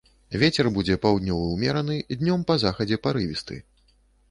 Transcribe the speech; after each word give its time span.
Вецер 0.43 0.69
будзе 0.77 0.95
паўднёвы 1.03 1.51
ўмераны, 1.51 1.99
днём 2.23 2.49
па 2.51 2.59
захадзе 2.65 3.01
парывісты. 3.07 3.63